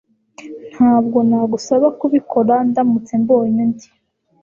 [0.73, 3.87] Ntabwo nagusaba kubikora ndamutse mbonye undi